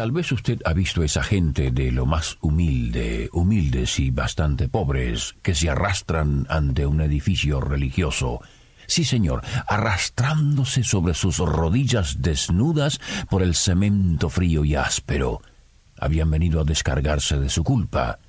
[0.00, 5.34] Tal vez usted ha visto esa gente de lo más humilde, humildes y bastante pobres,
[5.42, 8.40] que se arrastran ante un edificio religioso.
[8.86, 15.42] Sí, señor, arrastrándose sobre sus rodillas desnudas por el cemento frío y áspero.
[15.98, 18.20] Habían venido a descargarse de su culpa.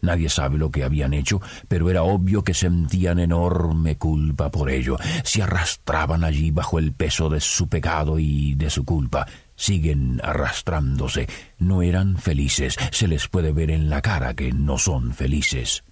[0.00, 4.96] Nadie sabe lo que habían hecho, pero era obvio que sentían enorme culpa por ello.
[5.24, 9.26] Se arrastraban allí bajo el peso de su pecado y de su culpa
[9.58, 11.28] siguen arrastrándose.
[11.58, 12.76] No eran felices.
[12.92, 15.84] Se les puede ver en la cara que no son felices.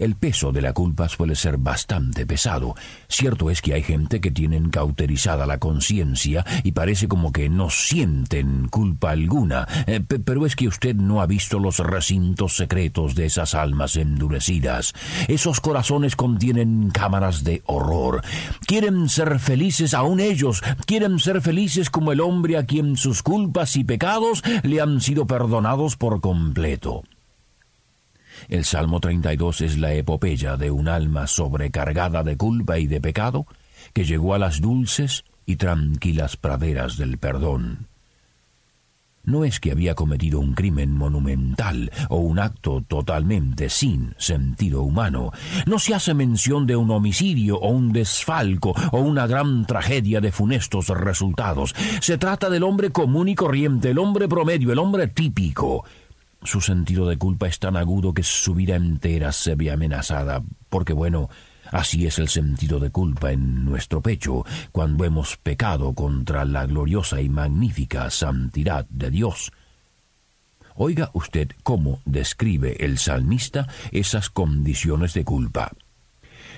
[0.00, 2.74] El peso de la culpa suele ser bastante pesado.
[3.06, 7.68] Cierto es que hay gente que tienen cauterizada la conciencia y parece como que no
[7.68, 13.26] sienten culpa alguna, eh, pero es que usted no ha visto los recintos secretos de
[13.26, 14.94] esas almas endurecidas.
[15.28, 18.22] Esos corazones contienen cámaras de horror.
[18.66, 23.76] Quieren ser felices aún ellos, quieren ser felices como el hombre a quien sus culpas
[23.76, 27.02] y pecados le han sido perdonados por completo.
[28.48, 33.46] El Salmo 32 es la epopeya de un alma sobrecargada de culpa y de pecado
[33.92, 37.88] que llegó a las dulces y tranquilas praderas del perdón.
[39.22, 45.30] No es que había cometido un crimen monumental o un acto totalmente sin sentido humano.
[45.66, 50.32] No se hace mención de un homicidio o un desfalco o una gran tragedia de
[50.32, 51.74] funestos resultados.
[52.00, 55.84] Se trata del hombre común y corriente, el hombre promedio, el hombre típico,
[56.42, 60.92] su sentido de culpa es tan agudo que su vida entera se ve amenazada, porque
[60.92, 61.28] bueno,
[61.70, 67.20] así es el sentido de culpa en nuestro pecho cuando hemos pecado contra la gloriosa
[67.20, 69.52] y magnífica santidad de Dios.
[70.74, 75.72] Oiga usted cómo describe el salmista esas condiciones de culpa.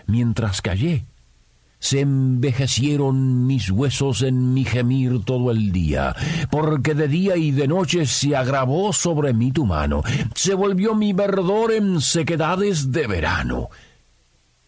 [0.07, 1.07] Mientras callé,
[1.83, 6.15] se envejecieron mis huesos en mi gemir todo el día,
[6.49, 11.13] porque de día y de noche se agravó sobre mí tu mano, se volvió mi
[11.13, 13.69] verdor en sequedades de verano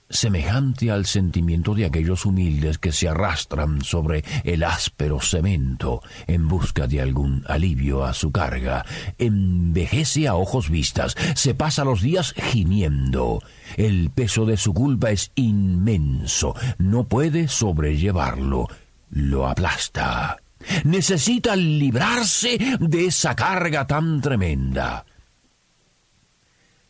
[0.09, 6.87] semejante al sentimiento de aquellos humildes que se arrastran sobre el áspero cemento en busca
[6.87, 8.85] de algún alivio a su carga,
[9.19, 13.43] envejece a ojos vistas, se pasa los días gimiendo.
[13.77, 18.69] El peso de su culpa es inmenso, no puede sobrellevarlo,
[19.11, 20.39] lo aplasta.
[20.85, 25.05] Necesita librarse de esa carga tan tremenda.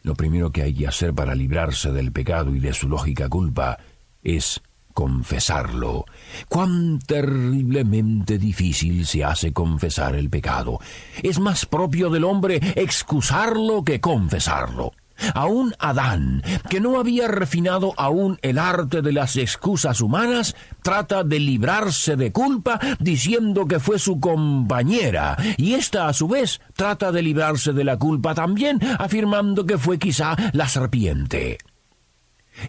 [0.05, 3.79] Lo primero que hay que hacer para librarse del pecado y de su lógica culpa
[4.23, 4.61] es
[4.93, 6.05] confesarlo.
[6.47, 10.79] Cuán terriblemente difícil se hace confesar el pecado.
[11.23, 14.93] Es más propio del hombre excusarlo que confesarlo.
[15.35, 21.41] Aún Adán, que no había refinado aún el arte de las excusas humanas, trata de
[21.41, 27.23] librarse de culpa diciendo que fue su compañera, y ésta a su vez trata de
[27.23, 31.59] librarse de la culpa también afirmando que fue quizá la serpiente.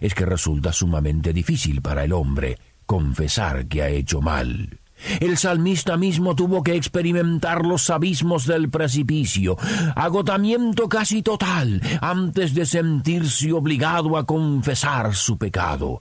[0.00, 4.80] Es que resulta sumamente difícil para el hombre confesar que ha hecho mal.
[5.20, 9.56] El salmista mismo tuvo que experimentar los abismos del precipicio,
[9.94, 16.00] agotamiento casi total, antes de sentirse obligado a confesar su pecado.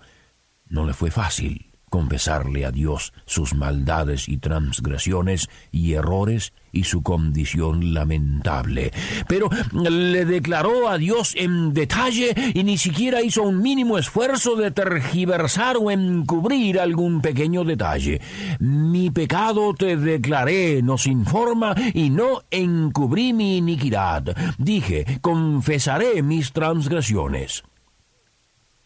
[0.67, 7.03] No le fue fácil confesarle a Dios sus maldades y transgresiones y errores y su
[7.03, 8.91] condición lamentable.
[9.29, 14.71] Pero le declaró a Dios en detalle y ni siquiera hizo un mínimo esfuerzo de
[14.71, 18.19] tergiversar o encubrir algún pequeño detalle.
[18.59, 24.35] Mi pecado te declaré, nos informa, y no encubrí mi iniquidad.
[24.57, 27.63] Dije, confesaré mis transgresiones.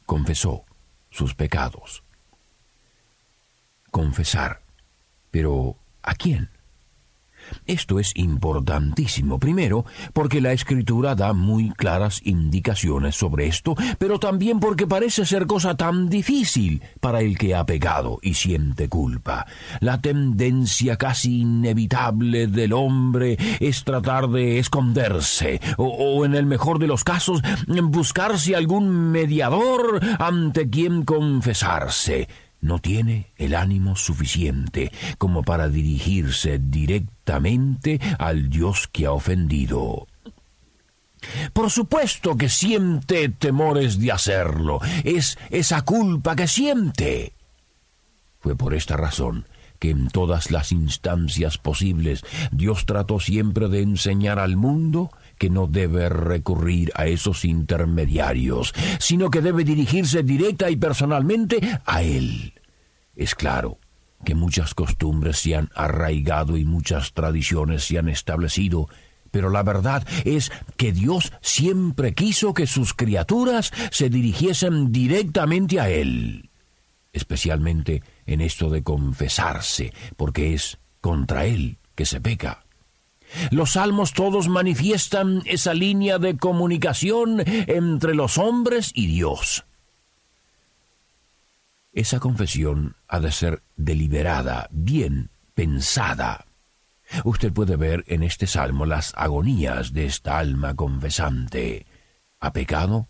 [0.06, 0.64] Confesó
[1.10, 2.04] sus pecados.
[3.92, 4.62] Confesar.
[5.32, 6.50] Pero, ¿a quién?
[7.66, 14.60] Esto es importantísimo, primero, porque la escritura da muy claras indicaciones sobre esto, pero también
[14.60, 19.46] porque parece ser cosa tan difícil para el que ha pecado y siente culpa.
[19.80, 26.80] La tendencia casi inevitable del hombre es tratar de esconderse, o, o en el mejor
[26.80, 27.42] de los casos,
[27.84, 32.28] buscarse algún mediador ante quien confesarse.
[32.62, 40.08] No tiene el ánimo suficiente como para dirigirse directamente al Dios que ha ofendido.
[41.54, 44.80] Por supuesto que siente temores de hacerlo.
[45.04, 47.34] Es esa culpa que siente.
[48.40, 49.46] Fue por esta razón
[49.80, 55.66] que en todas las instancias posibles Dios trató siempre de enseñar al mundo que no
[55.66, 62.54] debe recurrir a esos intermediarios, sino que debe dirigirse directa y personalmente a Él.
[63.16, 63.80] Es claro
[64.24, 68.90] que muchas costumbres se han arraigado y muchas tradiciones se han establecido,
[69.32, 75.90] pero la verdad es que Dios siempre quiso que sus criaturas se dirigiesen directamente a
[75.90, 76.50] Él,
[77.14, 82.66] especialmente en esto de confesarse, porque es contra Él que se peca.
[83.52, 89.66] Los salmos todos manifiestan esa línea de comunicación entre los hombres y Dios.
[91.92, 96.46] Esa confesión ha de ser deliberada, bien pensada,
[97.24, 101.86] Usted puede ver en este salmo las agonías de esta alma confesante.
[102.40, 103.08] Ha pecado,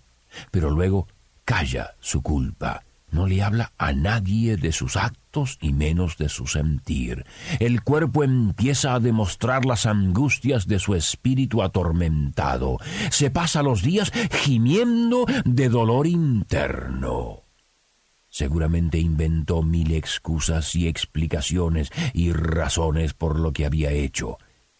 [0.51, 1.07] pero luego
[1.45, 2.83] calla su culpa.
[3.11, 7.25] No le habla a nadie de sus actos y menos de su sentir.
[7.59, 12.77] El cuerpo empieza a demostrar las angustias de su espíritu atormentado.
[13.09, 17.43] Se pasa los días gimiendo de dolor interno.
[18.29, 24.37] Seguramente inventó mil excusas y explicaciones y razones por lo que había hecho,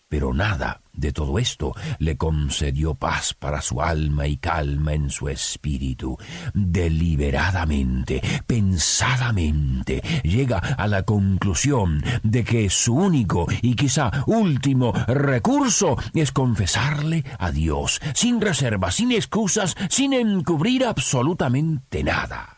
[0.09, 5.29] pero nada de todo esto le concedió paz para su alma y calma en su
[5.29, 6.17] espíritu.
[6.53, 16.31] Deliberadamente, pensadamente, llega a la conclusión de que su único y quizá último recurso es
[16.31, 22.57] confesarle a Dios, sin reservas, sin excusas, sin encubrir absolutamente nada.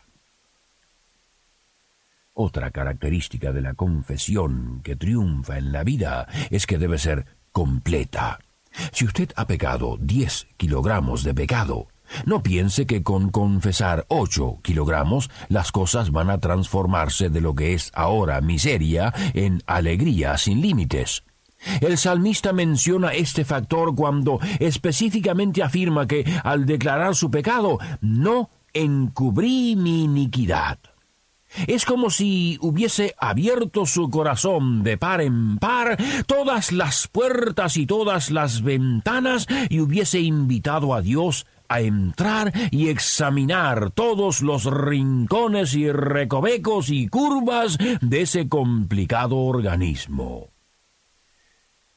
[2.34, 8.38] Otra característica de la confesión que triunfa en la vida es que debe ser completa.
[8.92, 11.88] Si usted ha pecado 10 kilogramos de pecado,
[12.26, 17.74] no piense que con confesar 8 kilogramos las cosas van a transformarse de lo que
[17.74, 21.24] es ahora miseria en alegría sin límites.
[21.80, 29.76] El salmista menciona este factor cuando específicamente afirma que al declarar su pecado no encubrí
[29.76, 30.78] mi iniquidad.
[31.66, 37.86] Es como si hubiese abierto su corazón de par en par todas las puertas y
[37.86, 45.74] todas las ventanas y hubiese invitado a Dios a entrar y examinar todos los rincones
[45.74, 50.50] y recovecos y curvas de ese complicado organismo.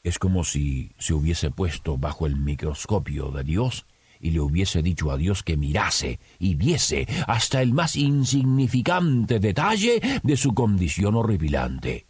[0.01, 3.85] Es como si se hubiese puesto bajo el microscopio de Dios
[4.19, 10.01] y le hubiese dicho a Dios que mirase y viese hasta el más insignificante detalle
[10.23, 12.07] de su condición horripilante.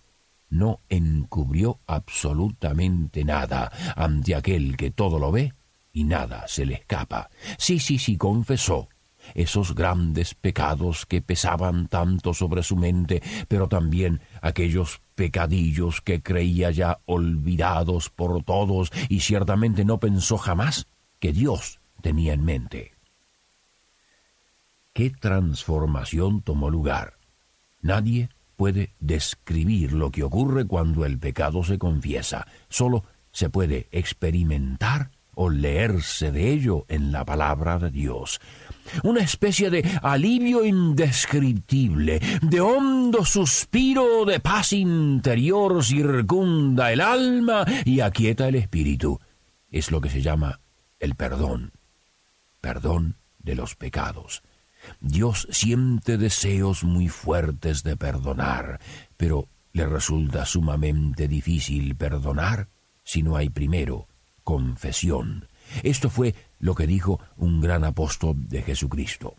[0.50, 5.54] No encubrió absolutamente nada ante aquel que todo lo ve
[5.92, 7.30] y nada se le escapa.
[7.57, 8.88] Sí, sí, sí, confesó
[9.34, 16.69] esos grandes pecados que pesaban tanto sobre su mente, pero también aquellos pecadillos que creía
[16.72, 20.88] ya olvidados por todos y ciertamente no pensó jamás
[21.19, 22.92] que Dios tenía en mente.
[24.94, 27.16] ¿Qué transformación tomó lugar?
[27.81, 35.10] Nadie puede describir lo que ocurre cuando el pecado se confiesa, solo se puede experimentar
[35.34, 38.40] o leerse de ello en la palabra de Dios.
[39.02, 48.02] Una especie de alivio indescriptible, de hondo suspiro de paz interior circunda el alma y
[48.02, 49.19] aquieta el espíritu.
[49.71, 50.59] Es lo que se llama
[51.00, 51.71] el perdón
[52.66, 54.42] perdón de los pecados.
[55.00, 58.80] Dios siente deseos muy fuertes de perdonar,
[59.18, 62.69] pero le resulta sumamente difícil perdonar
[63.04, 64.07] si no hay primero
[64.44, 65.48] confesión.
[65.84, 69.36] Esto fue lo que dijo un gran apóstol de Jesucristo.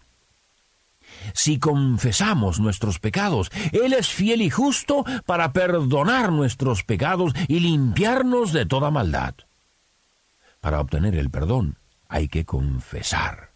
[1.35, 8.53] Si confesamos nuestros pecados, Él es fiel y justo para perdonar nuestros pecados y limpiarnos
[8.53, 9.35] de toda maldad.
[10.61, 11.77] Para obtener el perdón,
[12.09, 13.51] hay que confesar.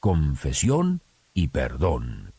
[0.00, 1.02] Confesión
[1.34, 2.32] y perdón.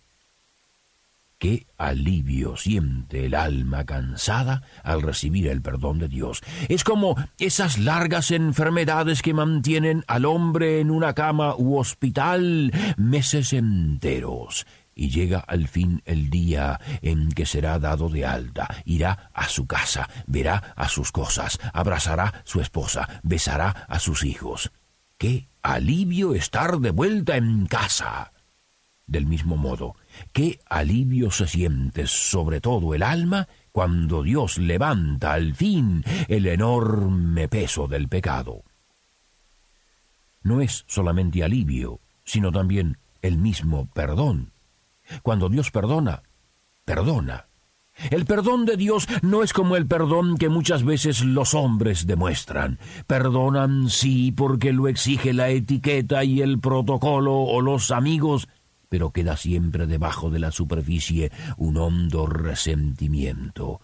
[1.39, 6.41] Qué alivio siente el alma cansada al recibir el perdón de Dios.
[6.67, 13.53] Es como esas largas enfermedades que mantienen al hombre en una cama u hospital meses
[13.53, 14.65] enteros.
[14.95, 19.67] Y llega al fin el día en que será dado de alta, irá a su
[19.67, 24.71] casa, verá a sus cosas, abrazará a su esposa, besará a sus hijos.
[25.17, 28.33] Qué alivio estar de vuelta en casa.
[29.07, 29.95] Del mismo modo,
[30.31, 37.47] qué alivio se siente sobre todo el alma cuando Dios levanta al fin el enorme
[37.47, 38.63] peso del pecado.
[40.43, 44.51] No es solamente alivio, sino también el mismo perdón.
[45.23, 46.21] Cuando Dios perdona,
[46.85, 47.47] perdona.
[48.11, 52.79] El perdón de Dios no es como el perdón que muchas veces los hombres demuestran.
[53.07, 58.47] Perdonan sí porque lo exige la etiqueta y el protocolo o los amigos,
[58.89, 63.81] pero queda siempre debajo de la superficie un hondo resentimiento.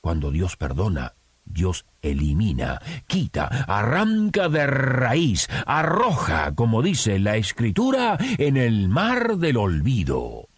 [0.00, 1.14] Cuando Dios perdona,
[1.44, 9.56] Dios elimina, quita, arranca de raíz, arroja, como dice la Escritura, en el mar del
[9.56, 10.48] olvido.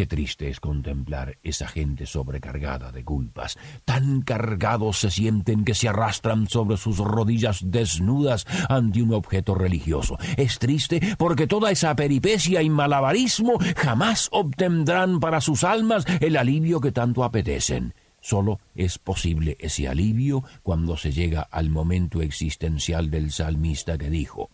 [0.00, 3.58] Qué triste es contemplar esa gente sobrecargada de culpas.
[3.84, 10.16] Tan cargados se sienten que se arrastran sobre sus rodillas desnudas ante un objeto religioso.
[10.38, 16.80] Es triste porque toda esa peripecia y malabarismo jamás obtendrán para sus almas el alivio
[16.80, 17.92] que tanto apetecen.
[18.22, 24.48] Solo es posible ese alivio cuando se llega al momento existencial del salmista que dijo,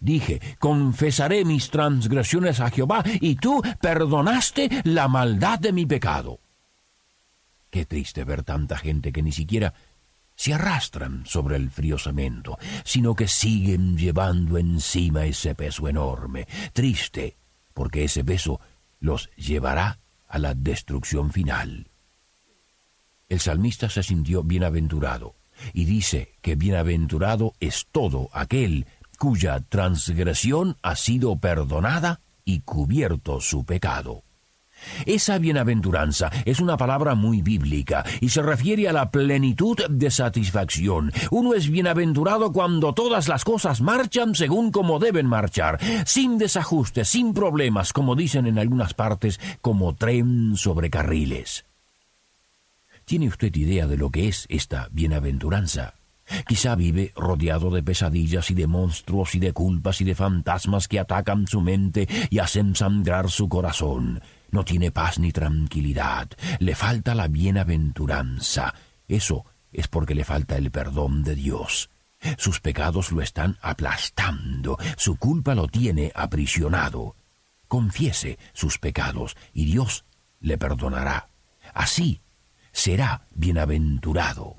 [0.00, 6.40] Dije, confesaré mis transgresiones a Jehová, y tú perdonaste la maldad de mi pecado.
[7.68, 9.74] Qué triste ver tanta gente que ni siquiera
[10.34, 16.48] se arrastran sobre el frío cemento, sino que siguen llevando encima ese peso enorme.
[16.72, 17.36] Triste,
[17.74, 18.58] porque ese peso
[19.00, 21.90] los llevará a la destrucción final.
[23.28, 25.36] El salmista se sintió bienaventurado
[25.72, 28.86] y dice que bienaventurado es todo aquel
[29.20, 34.24] cuya transgresión ha sido perdonada y cubierto su pecado.
[35.04, 41.12] Esa bienaventuranza es una palabra muy bíblica y se refiere a la plenitud de satisfacción.
[41.30, 47.34] Uno es bienaventurado cuando todas las cosas marchan según como deben marchar, sin desajustes, sin
[47.34, 51.66] problemas, como dicen en algunas partes, como tren sobre carriles.
[53.04, 55.99] ¿Tiene usted idea de lo que es esta bienaventuranza?
[56.46, 61.00] Quizá vive rodeado de pesadillas y de monstruos y de culpas y de fantasmas que
[61.00, 64.20] atacan su mente y hacen sangrar su corazón.
[64.50, 66.28] No tiene paz ni tranquilidad.
[66.58, 68.74] Le falta la bienaventuranza.
[69.06, 71.90] Eso es porque le falta el perdón de Dios.
[72.36, 77.16] Sus pecados lo están aplastando, su culpa lo tiene aprisionado.
[77.66, 80.04] Confiese sus pecados y Dios
[80.40, 81.28] le perdonará.
[81.72, 82.20] Así
[82.72, 84.58] será bienaventurado.